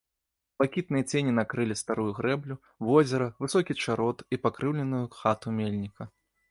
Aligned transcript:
Блакітныя 0.59 1.03
цені 1.11 1.31
накрылі 1.39 1.75
старую 1.81 2.07
грэблю, 2.21 2.55
возера, 2.89 3.31
высокі 3.47 3.73
чарот 3.85 4.29
і 4.35 4.45
пакрыўленую 4.49 5.05
хату 5.21 5.47
мельніка. 5.63 6.03